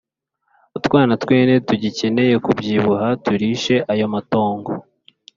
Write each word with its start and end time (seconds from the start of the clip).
utwana 0.77 1.13
tw’ihene 1.21 1.57
tugikeneye 1.67 2.35
kubyibuha, 2.45 3.07
turishe 3.23 3.75
ayo 3.93 4.05
matongo. 4.13 4.71